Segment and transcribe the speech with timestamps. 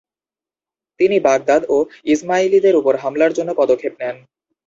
[0.99, 1.77] তিনি বাগদাদ ও
[2.05, 4.15] ইসমাইলিদের উপর হামলার জন্য পদক্ষেপ নেন।